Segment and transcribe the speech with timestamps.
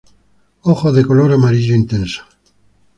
[0.63, 2.25] Ojos de color amarillo intenso.